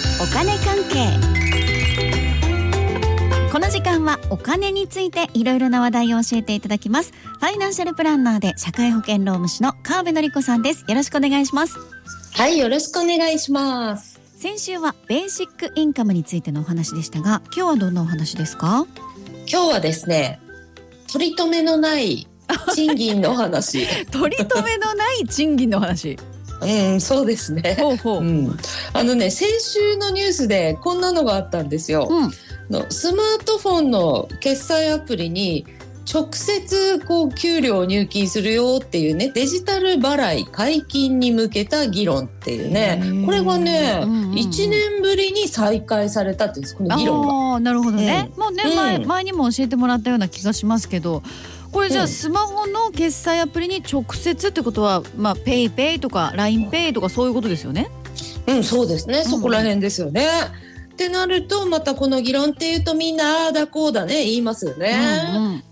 [0.00, 1.18] とお金関係。
[3.52, 7.12] この時間はお金についていろいろな話題を教えていただきます。
[7.40, 10.84] ファイナンシャルプランナーで社会保険労務士の川辺典子さんです。
[10.88, 11.76] よろしくお願いします。
[12.34, 14.20] はい、よろしくお願いします。
[14.36, 18.86] 先週はベーシックインカムについてのお話でしたが今日はどんなお話ですか？
[19.50, 20.40] 今日はですね、
[21.10, 22.28] 取り留めのない
[22.74, 23.86] 賃金の話。
[24.12, 26.18] 取り留めのない賃金の話。
[26.60, 26.66] う
[26.96, 27.76] ん、そうですね。
[27.78, 28.56] ほうほう、うん、
[28.96, 32.08] あのね、先週のニュースでこんなのがあったんですよ。
[32.10, 32.30] うん。
[32.70, 35.64] のスマートフォンの決済アプリに
[36.12, 43.24] 直接こう給料を入金するよっていうねデジタル払い解禁に向けた議論っていうへねー。
[43.24, 44.32] これがね、うんうんうん。
[44.32, 47.60] 1年ぶりに再開されたっていうこの議論が。
[47.60, 48.76] なるほどね、もうね、うん。
[48.76, 51.22] 前前にも教えてもらったような気がしますけど
[51.72, 52.08] これじゃあうん。
[52.08, 57.90] スマホの決済アプリに直接ってことはまあペイペイとか LINEPay とかそういうことですよね？
[58.46, 59.20] うん、そうですね。
[59.20, 60.26] んそこら辺ですよね。
[60.92, 64.98] ってなるとまたこの議論っていうとみんなああだこうだね言いますよね。
[65.34, 65.62] うんうん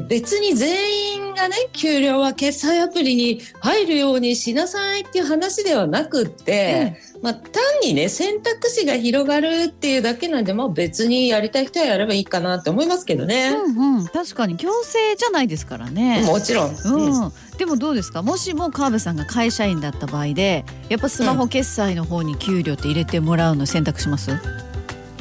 [0.00, 13.50] 別に全員がね給料は決済アプリに入るようにしなさいっていう話ではなくって、まあ、単にね選択肢が広がるっていうだけなんで、まあ、別にやりたい人はやればいいかなって思いますけどね。
[13.50, 14.56] うんうん、確かに。
[14.56, 16.22] 強制じゃないですからね。
[16.24, 17.24] もちろん、うん。
[17.24, 17.32] うん。
[17.58, 18.22] でもどうですか？
[18.22, 24.34] もしも川辺さんが会社員だった場合でやっぱスマホ決済の方に給料って入れてもらうの選択します、う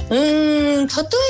[0.10, 0.88] ーん。
[0.88, 0.88] 例え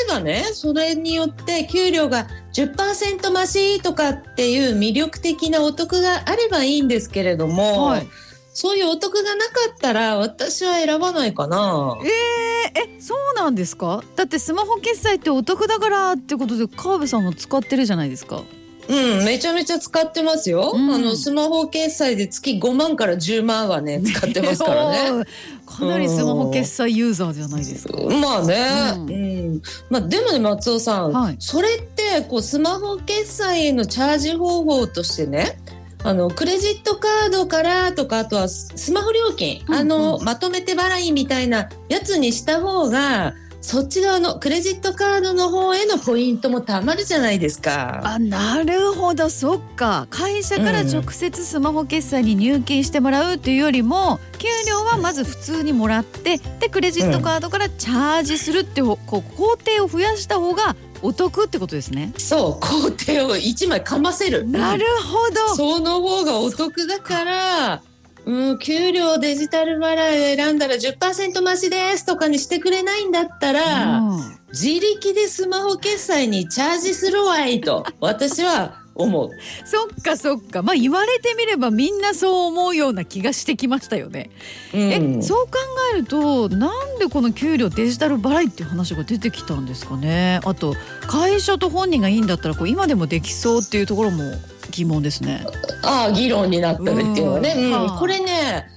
[0.08, 8.08] ばねそれによって給料が10%増しとかっていう魅力的なお得があればいいんですけれども、はい
[8.54, 11.98] そういうお得がなかったら私は選ばないかな。
[12.04, 14.04] えー、えそうなんですか？
[14.18, 18.44] だってスマホ決済ってお得だからってことで川辺さんも使ってるじゃないですか。
[18.90, 20.74] うん、めちゃめちゃ使ってますよ。
[20.76, 25.12] うんあのスマホ決済で月5万から10万はね 使ってますからね。
[25.20, 25.26] ね。
[25.66, 27.94] かなりスマホ決済ユーザーじゃないですか。
[28.22, 31.84] まあね、ううんん、まあでもね松尾さん、はいそれっ
[32.20, 35.58] てこうスマホ決済へのチャージ方法としてね。
[36.04, 48.02] あのクレジットカードからとかあとはススマホ料金、うんうんあのまとめて払いみたいなやつにした方がそっち側のクレジットカードの方へのポイントもたまるじゃないですか。
[48.04, 62.14] あなるほどそっか会社から直接スマホ決済に入金してもらうっていうよりも給料はまず普通にもらってでクレジットカードからチャージするってほこう工程を増やした方がお得ってことですね。
[62.18, 64.48] そう工程を1枚かませる。
[64.48, 65.56] なるほど。
[65.56, 67.82] その方がお得だから、
[68.26, 79.30] うん、給料デジタル払いを選んだら10%増しですとかにしてくれないんだったら、うん自力でスマホ決済にチャージするわいと私は思う。
[79.66, 84.30] そっかそっかまあ言われてみればみんなそう思うような気がしてきましたよね。
[84.74, 84.80] うん
[85.20, 85.54] えそう考
[85.94, 90.40] えるとなんでこの給料デジタル払いっていう話が出てきたんですかね？
[90.44, 90.76] あと
[91.08, 94.24] 会社と本人がいいんだったらこう今でもできそうっていうところも
[94.72, 95.46] 疑問ですね。
[95.84, 98.70] ああ議論になったねっていうのはね、うんこれね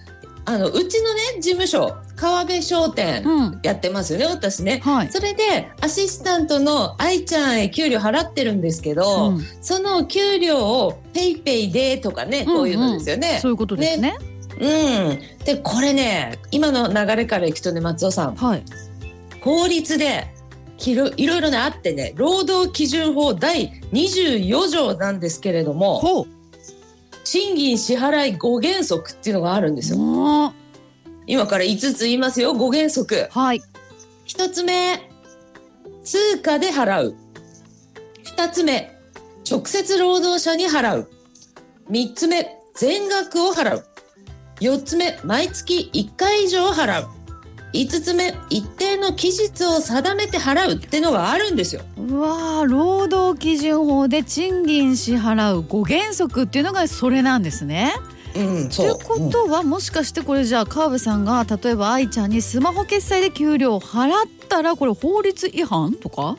[0.47, 4.81] あのうちのね事務所川辺商店うんやってますよね私ね。
[4.85, 5.11] はい。
[5.11, 13.39] それでアシスタントの愛ちゃんへ給料払ってるんですけど、うんその給料をペイペイでとかね、こういうのですよね。
[13.41, 14.17] そういうことですね。
[14.61, 15.45] うん。
[15.45, 18.63] で、これね、今の流れからいくとね、松尾さん、はい。
[19.41, 20.29] 法律で、
[20.87, 26.27] いろいろね、あってね、労働基準法第24条なんですけれども。
[27.25, 30.53] 賃金支払い5原則っていうのがあるんですよ。
[31.27, 33.29] うん今から5つ言いますよ、5原則。
[33.31, 33.63] はい。
[34.27, 35.11] 1つ目、
[36.03, 37.17] 通貨で払う。
[38.37, 38.95] 2つ目、
[39.51, 41.11] 直接労働者に払う。
[41.91, 43.87] 3つ目、全額を払う。
[44.61, 47.09] 4つ目、毎月1回以上払う。
[47.73, 51.83] 5つ目、一定の期日を定めて払うってのがあるんですよ。
[51.97, 57.93] うわー労働基準法で賃金支払う5原則っていうのがそれなんですね。
[58.35, 58.95] うん、という。
[58.95, 66.37] ことは、もしかしてこれじゃあ川辺さんが例えば愛ちゃんにスマホ決済で給料を払ったらこれ法律違反とか？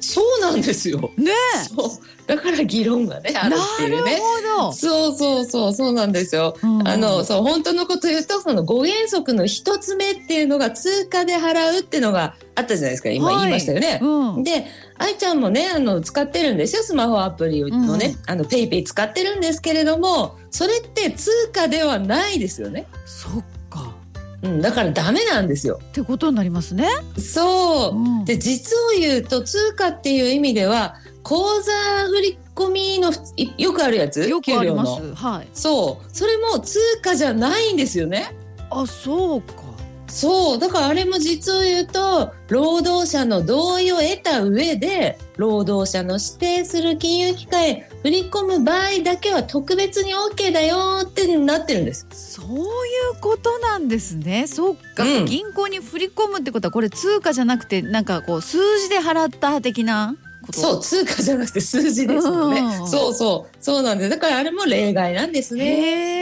[0.00, 1.10] そうなんですよ。
[1.16, 1.32] ね
[1.68, 1.90] そう。
[2.26, 4.12] だから議論がね、えあるっていうね。
[4.12, 6.56] なるそうそうそう、そうなんですよ。
[6.62, 14.00] うんあのそう本当のこと言うとその5原則の一つ目っていうのが通貨で払うっていうのがあったじゃないですか今はい言いましたよね。
[14.02, 14.66] うん、で
[14.98, 22.86] 愛ちゃんもねあの使ってるんですよスマホアプリのね、あのペイペイ使ってるんですけれどもそれって通貨ではないですよね。
[23.04, 23.59] そっか
[24.42, 25.80] うん、だからダメなんですよ。
[25.82, 26.88] ってことになりますね。
[27.18, 31.72] そう、うんで実を言うと通貨っていう意味では口座
[32.08, 33.12] 振り込みの
[33.58, 34.28] よくあるやつ？
[34.28, 35.14] よくあります。
[35.14, 35.48] はい。
[35.52, 38.34] そうそれも通貨じゃないんですよね。
[38.70, 39.54] あ、そうか。
[40.10, 52.06] そうだからあれも実を言うと労働者の同意を得た上で労働者の指定する金融機関へ振り込む場合だけは特別に OK だよってなってるんです。
[52.10, 52.58] そうい
[53.16, 54.46] うことなんですね。
[54.46, 60.58] そっか、うん銀行に振り込むってことはこれ通貨じゃなくてなんかこう数字で払った的なこと？
[60.58, 62.88] そう通貨じゃなくて数字ですもんねうん。
[62.88, 64.10] そうそうそうなんです。
[64.10, 66.19] だからあれも例外なんですね。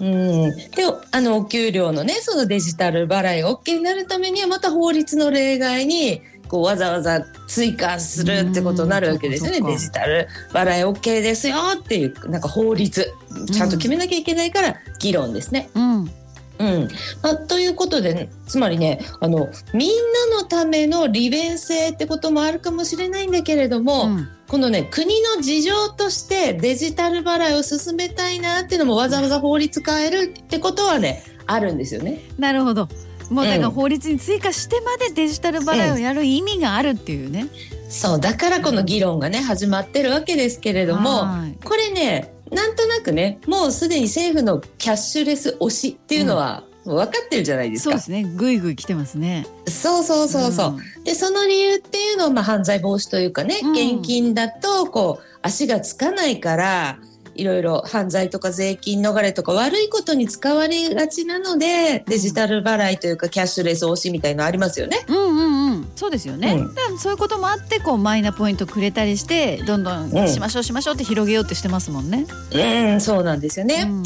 [0.00, 9.58] うん、であのお給料のねそのデジタル払いが OK になるためにはまた法律の例外にこうわざわざ追加するってことになるわけですよね。
[9.58, 13.12] うんデジタル払い OK ですよっていうなんか法律
[13.52, 15.68] ちゃんと決めなきゃいけないから議論ですね。
[15.74, 16.00] うん。
[16.00, 16.88] うん。
[17.22, 19.90] まあ、ということで、ね、つまりねあのみん
[20.30, 32.20] なのための利便性ってこともあるかもしれないんだけれども、うんこのね国の事情としてデジタル払いを進めたいなっていうのもわざわざ法律変えるってことはねあるんですよね。
[32.38, 32.88] なるほど。
[33.30, 37.46] もうだからうん法律に追加してまでデジタル払いをやる意味があるっていうね。
[37.90, 47.90] そうだからこの議論がね始まってるわけですけれどもはいこれねなんとなくねもうすでに政府のキャッシュレス推しっていうのはもう分かってるじゃないですか。
[47.90, 48.24] そうですね。
[48.24, 49.46] ぐいぐい来てますね。
[49.66, 50.70] そうそうそうそう。
[51.00, 56.98] んでその理由っていうのは、まあ、犯罪防止というかね、うん現金だとこう足がつかないから
[57.34, 65.04] いろいろ犯罪とか税金逃れとか悪いことに使われがちなのでデジタル払いというかキャッシュレス推しみたいのありますよね。
[65.06, 65.88] うんうんうん。
[65.94, 66.54] そうですよね。
[66.54, 72.26] うんだからそういうこともあってこうマイナポイントくれたりしてどんどんうんしましょうしましょうって広げようってしてますもんね。
[72.52, 73.84] うん、そうなんですよね。
[73.88, 74.02] うん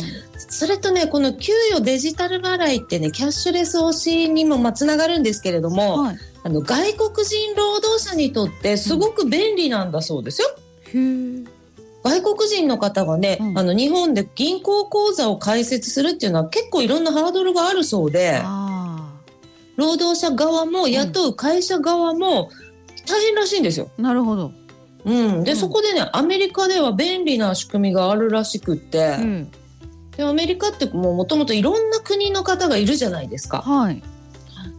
[0.52, 6.16] それとねこの給与デジタル払いってねキャッシュレス推しにもまあつながるんですけれども、はい。
[6.44, 10.49] あの外国人労働者にとってすごく便利なんだそうですよ。
[10.93, 11.44] へえ。
[12.04, 19.10] 外国人の方がね、うんあの日本で銀行口座を開設するっていうのは結構いろんなハードルがあるそうであ
[19.76, 22.50] 労働者側も雇う会社側も
[23.06, 23.88] 大変らしいんですよ。
[23.98, 24.02] あ。
[24.02, 24.52] なるほど。
[25.06, 29.52] うん、で、うんそこでねアメリカでは便利な仕組みがあるらしくって、うん。
[30.17, 33.62] でアメリカってもともといろんな国の方がいるじゃないですか。
[33.62, 34.03] はい。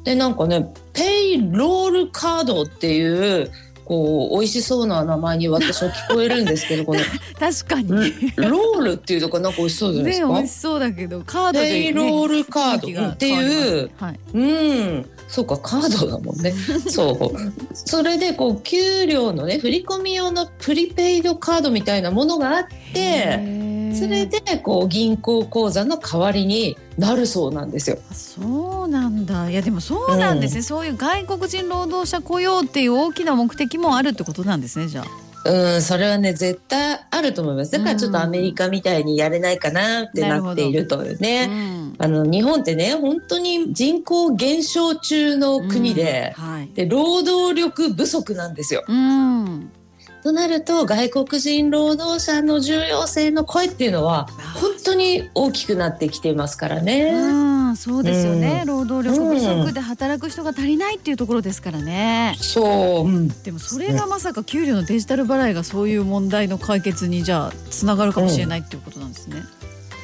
[0.04, 3.52] でなんかねペイロールカードっていう
[3.86, 7.00] こう美味しそうな名前に私は聞こえるんですけど この
[7.40, 7.90] 確かに。
[7.90, 10.28] ロねールっていうとこなんか美味しそうじゃないですか？
[10.28, 13.36] 美味しそうだけどカードで、ね、ペイロールカードっていう
[14.00, 14.44] 変わりますねう
[15.00, 16.54] ん、そうかカードだもんね。
[16.90, 17.38] そう。
[17.74, 22.94] それでこう給料のね振り込み用のプリペイドカードみたいなものがあっはい。
[22.94, 23.63] て、
[23.96, 27.98] それでこう銀行口座の代わりになるそうなんですよ。
[28.12, 35.06] あそうなんだいやでもそうなんですね、そういう外国人労働者雇用っていう大きな目的もあるってことなんですねじゃあ。
[35.46, 37.72] うん、それはね絶対あると思います。
[37.72, 41.48] だからちょっとアメリカみたいにやれないかなってなっているというね。
[41.50, 46.34] うんあの日本ってね本当に人口減少中の国で。
[46.38, 46.70] うんはい。
[46.74, 48.84] で労働力不足なんですよ。
[48.88, 49.72] うん。
[50.24, 57.12] となると外国人労働者の重要性の声っていうのは本当に大きくなってきていますからね。
[57.14, 62.36] うん、そうですよね、うん労働力不足で働く人が足りないっていうところですからね。
[62.40, 69.44] そう、うんでもそれがまさか給料のデジタル払いがそういう問題の解決にじゃあつながるかもしれないっていうことなんですね。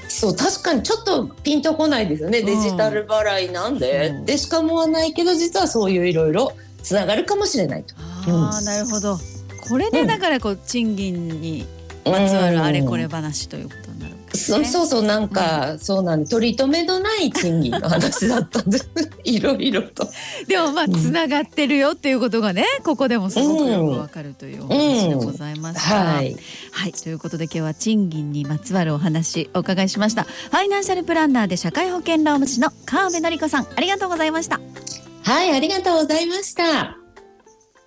[0.09, 6.51] そう確かにちょっとピンとこないですよね、うんデジタル払いなんで、でしかもはないけど実はそういういろいろ
[6.83, 7.95] つながるかもしれないと。
[7.97, 9.17] ああ、なるほど。
[9.69, 11.65] これでだからこう賃金に
[12.05, 14.65] まつわるあれこれ話ということになるわけですそね。
[14.65, 18.89] そうそうなんか、そうなんで取り留めのない賃金の話だったんです。
[19.23, 20.07] いろいろと。
[20.47, 20.93] でもまあん。
[20.93, 25.81] つながってるよっていうことがねここでもすごくよくわかるというお話でございました。
[25.81, 26.35] はい、
[26.71, 26.93] はい。
[26.93, 30.23] ということで今日は賃金にまつわるお話お伺いしました。
[30.23, 34.59] ファイナンシャルプランナーで社会保険労務士の川辺典子さんありがとうございました。
[35.23, 36.98] はい、ありがとうございました。